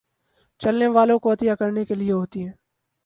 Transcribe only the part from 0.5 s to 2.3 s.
چلنے والوں کوعطیہ کرنے کے لیے